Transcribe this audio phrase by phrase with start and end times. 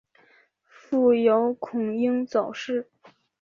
[0.65, 2.89] 父姚孔瑛早逝。